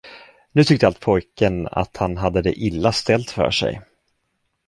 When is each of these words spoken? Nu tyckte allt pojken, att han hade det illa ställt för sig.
Nu 0.53 0.63
tyckte 0.63 0.87
allt 0.87 0.99
pojken, 0.99 1.67
att 1.71 1.97
han 1.97 2.17
hade 2.17 2.41
det 2.41 2.53
illa 2.53 2.91
ställt 2.91 3.31
för 3.31 3.51
sig. 3.51 3.81